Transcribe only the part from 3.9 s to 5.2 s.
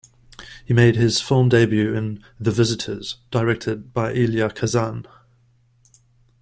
by Elia Kazan.